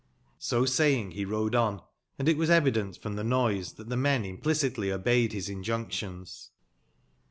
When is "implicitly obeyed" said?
4.25-5.31